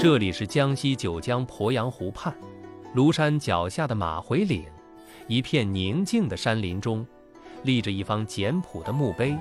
[0.00, 2.32] 这里是江西九江鄱阳湖畔，
[2.94, 4.64] 庐山脚下的马回岭，
[5.26, 7.04] 一片宁静的山林中，
[7.64, 9.36] 立着一方简朴的墓碑，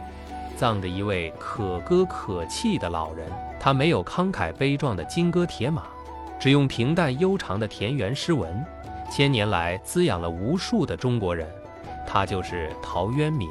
[0.56, 3.32] 葬着一位可歌可泣的老人。
[3.60, 5.84] 他没有慷慨悲壮的金戈铁马，
[6.40, 8.66] 只用平淡悠长的田园诗文，
[9.12, 11.48] 千年来滋养了无数的中国人。
[12.08, 13.48] 他就是陶渊明。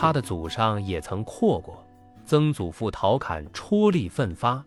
[0.00, 1.86] 他的祖上也曾阔过，
[2.24, 4.64] 曾祖父陶侃出力奋发，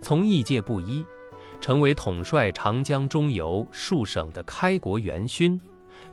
[0.00, 1.04] 从异界布衣，
[1.60, 5.60] 成为统帅长江中游数省的开国元勋，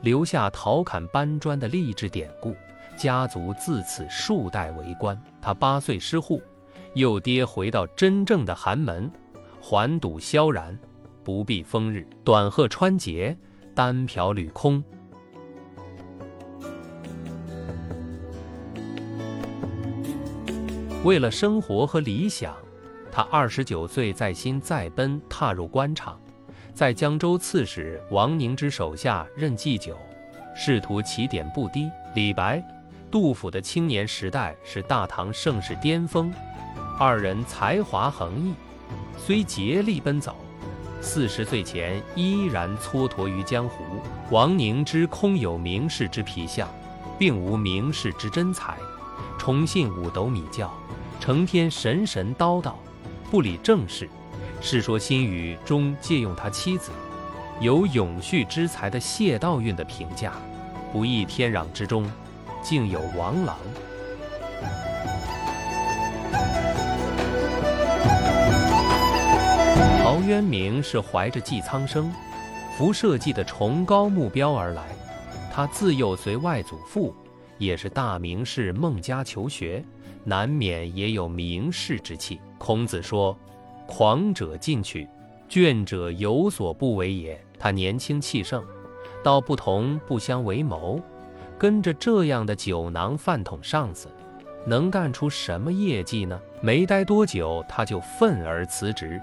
[0.00, 2.52] 留下陶侃搬砖的励志典故。
[2.96, 5.16] 家族自此数代为官。
[5.40, 6.42] 他八岁失户，
[6.94, 9.08] 幼爹回到真正的寒门，
[9.60, 10.76] 环堵萧然，
[11.22, 13.38] 不避风日，短褐穿节，
[13.72, 14.82] 单瓢履空。
[21.04, 22.56] 为了生活和理想，
[23.12, 26.18] 他二十九岁在新再奔，踏入官场，
[26.72, 29.98] 在江州刺史王凝之手下任祭酒，
[30.56, 31.90] 仕途起点不低。
[32.14, 32.64] 李白、
[33.10, 36.32] 杜甫的青年时代是大唐盛世巅峰，
[36.98, 38.54] 二人才华横溢，
[39.18, 40.34] 虽竭力奔走，
[41.02, 43.84] 四十岁前依然蹉跎于江湖。
[44.30, 46.66] 王凝之空有名士之皮相，
[47.18, 48.78] 并无名士之真才，
[49.38, 50.72] 崇信五斗米教。
[51.24, 52.74] 成天神神叨叨，
[53.30, 54.06] 不理政事，
[54.60, 56.90] 《世说新语》中借用他妻子
[57.60, 60.34] 有永续之才的谢道韫的评价
[60.92, 62.06] ：“不义天壤之中，
[62.62, 63.56] 竟有王郎。”
[70.02, 72.12] 陶渊明是怀着济苍生、
[72.76, 74.82] 扶社稷的崇高目标而来，
[75.50, 77.16] 他自幼随外祖父，
[77.56, 79.82] 也是大名士孟家求学。
[80.24, 82.40] 难免也有名士之气。
[82.58, 83.36] 孔子说
[83.86, 85.06] ：“狂者进取，
[85.48, 88.62] 倦者有所不为也。”他年轻气盛，
[89.22, 91.00] 道不同不相为谋，
[91.58, 94.08] 跟着这样的酒囊饭桶上司，
[94.66, 96.38] 能干出什么业绩呢？
[96.60, 99.20] 没待多久，他就愤而辞职。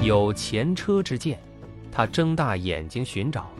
[0.00, 1.38] 有前车之鉴，
[1.92, 3.50] 他睁大眼睛寻找。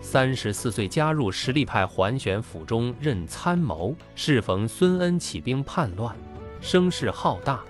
[0.00, 6.14] 三十四岁加入实力派桓玄府中任参谋，适逢孙恩起兵叛乱，
[6.60, 7.60] 声势浩大。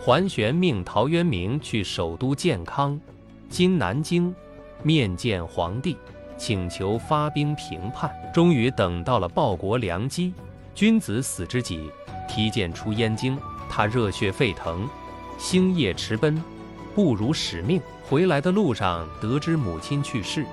[0.00, 3.00] 桓玄命陶渊明去首都建康
[3.48, 4.34] （今南京）
[4.82, 5.96] 面见皇帝，
[6.36, 8.10] 请求发兵平叛。
[8.34, 10.32] 终于等到了报国良机，
[10.74, 11.90] 君子死之己，
[12.28, 13.38] 提剑出燕京。
[13.68, 14.88] 他热血沸腾，
[15.38, 16.42] 星夜驰奔，
[16.94, 17.80] 不辱使命。
[18.08, 20.46] 回来的路上，得知母亲去世。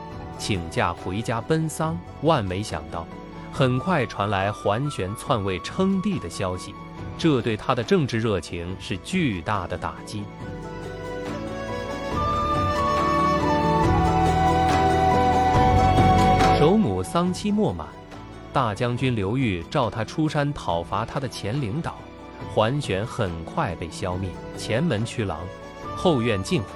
[0.45, 3.07] 请假回家奔丧，万没想到，
[3.53, 6.75] 很快传来桓玄篡位称帝的消息，
[7.17, 10.25] 这对他的政治热情是巨大的打击。
[16.59, 17.87] 首母丧期末满，
[18.51, 21.95] 大将军刘裕召他出山讨伐他的前领导，
[22.53, 25.39] 桓玄很快被消灭，前门驱狼，
[25.95, 26.67] 后院进虎。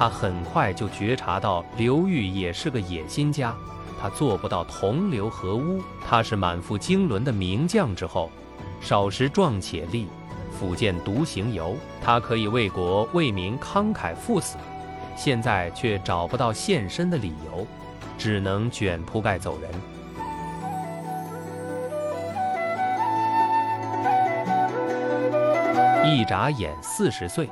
[0.00, 3.54] 他很快就觉察到刘裕也是个野心家，
[4.00, 5.82] 他做不到同流合污。
[6.08, 8.30] 他是满腹经纶的名将之后，
[8.80, 10.08] 少时壮且力，
[10.58, 11.76] 甫见独行游。
[12.00, 14.56] 他可以为国为民慷慨赴死，
[15.18, 17.66] 现在却找不到现身的理由，
[18.16, 19.70] 只能卷铺盖走人。
[26.06, 27.50] 一眨眼，四十岁。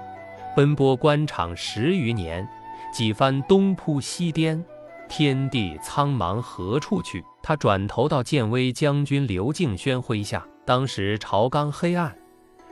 [0.58, 2.44] 奔波官场十余年，
[2.92, 4.60] 几番东扑西颠，
[5.08, 7.22] 天地苍茫何处去？
[7.40, 10.44] 他转投到建威将军刘敬轩麾下。
[10.64, 12.12] 当时朝纲黑暗，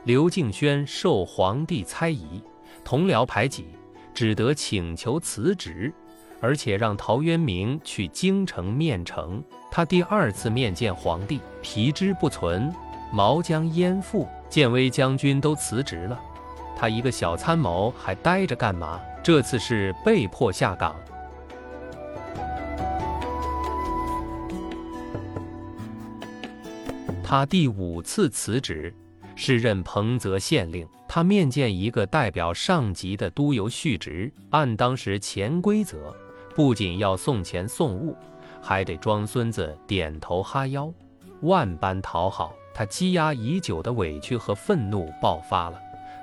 [0.03, 2.43] 刘敬轩受皇帝猜疑，
[2.83, 3.67] 同僚排挤，
[4.13, 5.93] 只得请求辞职，
[6.41, 9.41] 而且让陶渊明去京城面呈。
[9.71, 12.69] 他第二次面见皇帝，皮之不存，
[13.13, 14.27] 毛将焉附？
[14.49, 16.19] 建威将军都辞职了。
[16.77, 19.01] 他一个小参谋还待着干嘛？
[19.23, 20.95] 这次是被迫下岗。
[27.23, 28.93] 他第五次辞职，
[29.35, 30.87] 是任彭泽县令。
[31.07, 36.15] 他面见一个代表上级的督邮续职，按当时潜规则，
[36.53, 38.15] 不仅要送钱送物，
[38.61, 40.93] 还得装孙子点头哈腰，
[41.41, 42.53] 万般讨好。
[42.73, 45.81] 他积压已久的委屈和愤怒爆发了。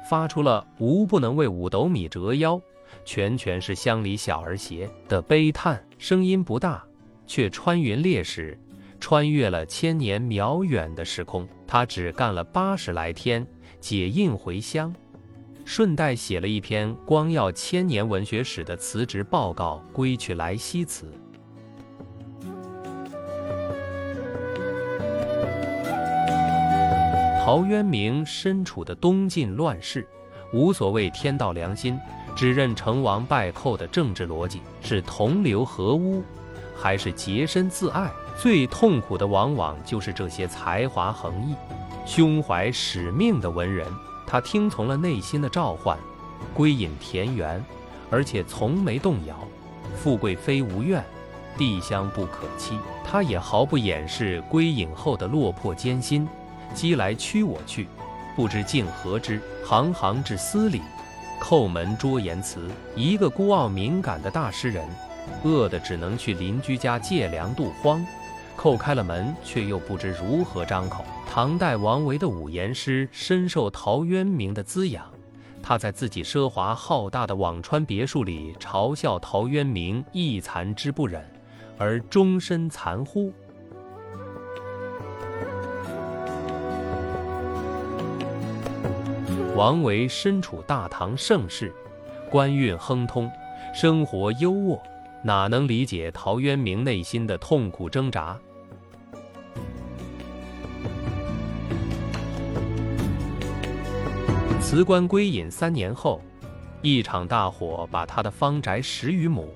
[0.08, 2.60] 发出了“吾不能为五斗米折腰，
[3.04, 6.84] 全全是乡里小儿鞋”的悲叹，声音不大，
[7.26, 8.58] 却穿云裂石，
[9.00, 11.48] 穿越了千年渺远的时空。
[11.66, 13.46] 他只干了八十来天，
[13.80, 14.94] 解印回乡，
[15.64, 21.06] 顺带写了一篇光耀千年文学史的辞职报告《归去来兮辞》。
[27.44, 30.08] 陶渊明身处的东晋乱世，
[30.54, 32.00] 无所谓天道良心，
[32.34, 36.22] 只认成王败寇的政治逻辑，是同流合污，
[36.74, 38.10] 还是洁身自爱？
[38.34, 41.54] 最痛苦的往往就是这些才华横溢、
[42.06, 43.86] 胸怀使命的文人。
[44.26, 45.98] 他听从了内心的召唤，
[46.54, 47.62] 归隐田园，
[48.10, 49.36] 而且从没动摇。
[49.94, 51.04] 富贵非无愿，
[51.58, 52.78] 地乡不可欺。
[53.04, 56.26] 他也毫不掩饰归隐后的落魄艰辛。
[56.74, 57.86] 饥来驱我去，
[58.36, 59.40] 不知竟何之。
[59.64, 60.82] 行行至斯里，
[61.40, 62.68] 叩门捉言辞。
[62.94, 64.86] 一个孤傲敏感的大诗人，
[65.42, 68.04] 饿得只能去邻居家借粮度荒，
[68.58, 71.02] 叩开了门，却又不知如何张口。
[71.26, 75.04] 唐代王维的五言诗深受陶渊明的滋养，
[75.62, 81.24] 他在自己奢华浩大的辋川别墅里嘲笑陶渊明一残之不忍，
[81.78, 83.32] 而终身残乎。
[89.54, 91.72] 王维身处大唐盛世，
[92.28, 93.30] 官运亨通，
[93.72, 94.80] 生活优渥，
[95.22, 98.36] 哪能理解陶渊明内心的痛苦挣扎？
[104.60, 106.20] 辞官归隐三年后，
[106.82, 109.54] 一场大火把他的方宅十余亩、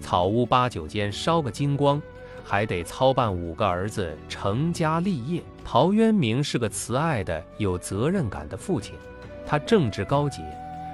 [0.00, 2.00] 草屋八九间烧个精光，
[2.44, 5.42] 还得操办五个儿子成家立业。
[5.64, 8.94] 陶渊明是个慈爱的、有责任感的父亲。
[9.46, 10.42] 他政治高洁，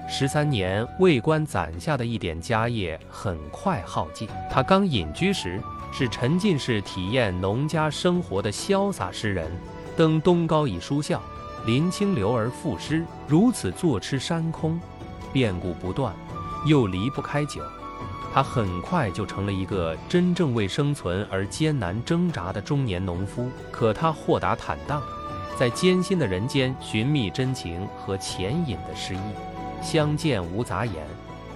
[0.09, 4.29] 十三年为官攒下的一点家业很快耗尽。
[4.51, 5.61] 他刚隐居时，
[5.93, 9.51] 是沉浸式体验农家生活的潇洒诗人，
[9.97, 11.19] 登东皋以书啸，
[11.67, 14.81] 临清流而赋诗，如此坐吃山空，
[15.33, 16.15] 变故不断，
[16.67, 17.61] 又离不开酒。
[18.33, 23.51] 他很快就成了一个真正为生存而艰难挣扎的中年农夫。
[23.71, 25.03] 可他豁达坦荡。
[25.59, 29.21] 在艰辛的人间寻觅真情和浅隐的诗意，
[29.83, 31.07] 相见无杂言，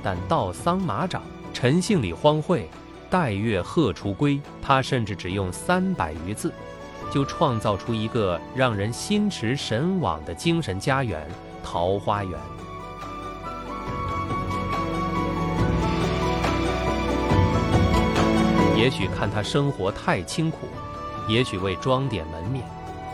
[0.03, 1.23] 但道桑马长，
[1.53, 2.65] 晨兴里荒秽，
[3.11, 4.41] 待月荷锄归。
[4.63, 6.53] 他甚至只用三百余字，
[7.11, 11.29] 就创造出一个让人心驰神往的精神家园——
[11.63, 12.39] 桃花源。
[18.77, 20.67] 也许看他生活太清苦，
[21.29, 22.65] 也许为装点门面。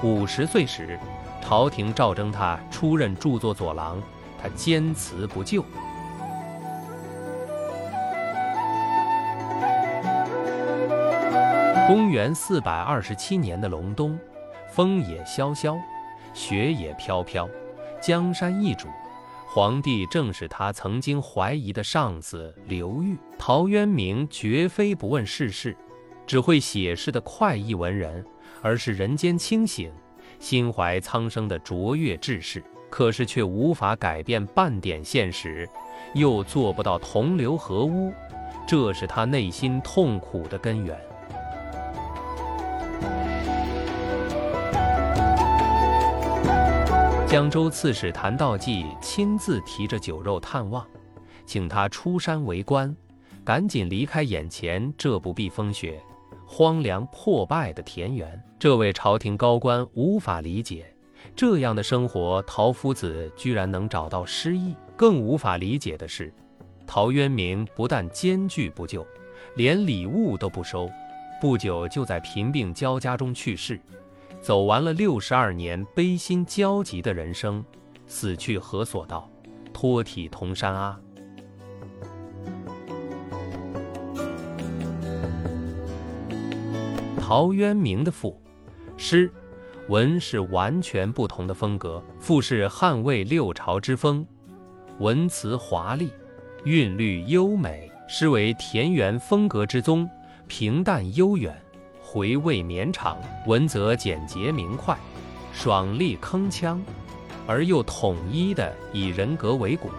[0.03, 0.99] 五十岁时，
[1.41, 4.01] 朝廷召征他出任著作佐郎，
[4.41, 5.65] 他坚持不就。
[11.87, 14.19] 公元四百二十七年的隆冬，
[14.71, 15.79] 风也萧萧，
[16.35, 17.49] 雪也飘飘，
[18.01, 18.89] 江山易主。
[19.49, 23.17] 皇帝正是他曾经怀疑的上司刘裕。
[23.39, 25.75] 陶渊明绝非不问世事，
[26.27, 28.23] 只会写诗的快意文人。
[28.63, 29.93] 而是人间清醒、
[30.39, 35.69] 心怀苍生的卓越志士，可是却无法改变半点现实，
[36.15, 38.13] 又做不到同流合污，
[38.67, 40.99] 这是他内心痛苦的根源。
[47.27, 50.87] 江州刺史谭道济亲自提着酒肉探望，
[51.45, 52.95] 请他出山为官，
[53.45, 56.01] 赶紧离开眼前这不避风雪。
[56.49, 60.87] 荒凉破败的田园，这位朝廷高官无法理解，
[61.35, 64.75] 这样的生活，陶夫子居然能找到诗意。
[64.97, 66.33] 更无法理解的是，
[66.87, 69.05] 陶渊明不但艰巨不就，
[69.57, 70.89] 连礼物都不收，
[71.41, 73.79] 不久就在贫病交加中去世，
[74.41, 77.63] 走完了六十二年悲心交集的人生，
[78.07, 79.29] 死去何所道？
[79.73, 80.99] 托体同山阿。
[87.29, 88.41] 陶渊明的赋、
[88.97, 89.29] 诗、
[89.89, 92.01] 文是完全不同的风格。
[92.21, 94.25] 赋是汉魏六朝之风，
[95.01, 96.09] 文辞华丽，
[96.63, 100.09] 韵律优美；诗为田园风格之宗，
[100.47, 101.53] 平淡悠远，
[102.01, 103.19] 回味绵长。
[103.49, 104.97] 文则简洁明快，
[105.53, 106.79] 爽利铿锵，
[107.45, 109.91] 而又统一的以人格为骨，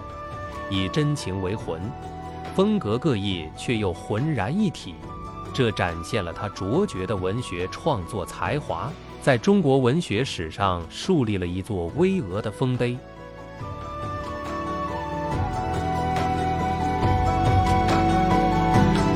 [0.69, 1.81] 以真情为魂，
[2.55, 4.96] 风格各异却又浑然一体。
[5.57, 8.91] 这展现了他卓绝的文学创作才华，
[9.23, 12.95] 在中国文学史上树立了一座巍峨的丰碑。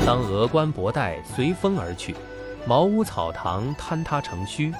[0.03, 2.15] 当峨冠博带随风而去，
[2.65, 4.73] 茅屋草堂坍塌成墟，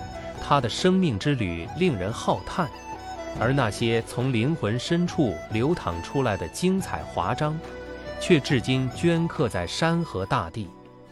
[0.44, 2.68] 他的生命之旅令人浩叹。
[3.40, 7.56] 而那些从灵魂深处流淌出来的精彩华章，
[8.20, 10.68] 却至今镌刻在山河大地，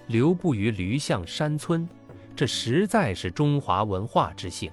[0.10, 1.88] 留步于驴巷山村。
[2.36, 4.72] 这实在是中华文化之幸。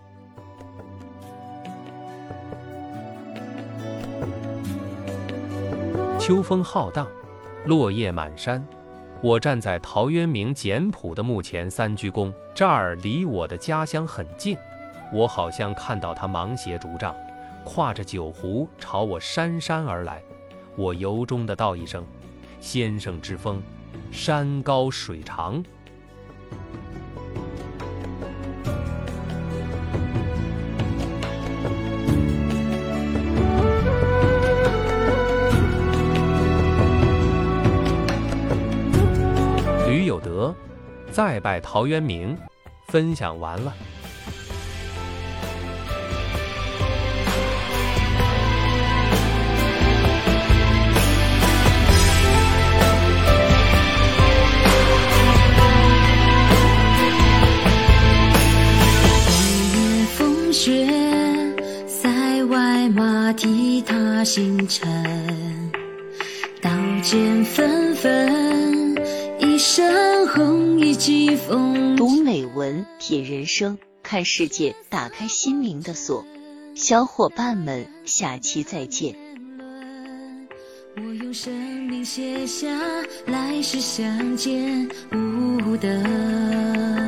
[6.19, 7.07] 秋风浩荡，
[7.67, 8.67] 落叶满山。
[9.23, 14.57] 我站在陶渊明简朴的墓前三鞠躬，这儿离我的家乡很近，
[15.13, 17.15] 我好像看到他芒鞋竹杖，
[17.65, 20.23] 挎着酒壶朝我姗姗而来。
[20.77, 22.05] 我由衷的道一声
[22.61, 23.63] ：“先生之风，
[24.11, 25.63] 山高水长。”
[39.89, 40.55] 吕有德
[41.11, 42.37] 再拜陶渊明，
[42.89, 43.73] 分享完了。
[64.67, 65.73] 踏星辰，
[66.61, 66.71] 刀
[67.03, 68.97] 剑纷纷，
[69.39, 70.67] 一身红。
[71.97, 76.25] 读美文，品人生，看世界，打开心灵的锁。
[76.75, 79.15] 小伙伴们，下期再见。
[80.97, 82.67] 我用生命写下
[83.27, 87.06] 来世相见不得。